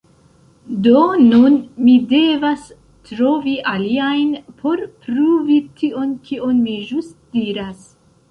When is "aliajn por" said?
3.73-4.83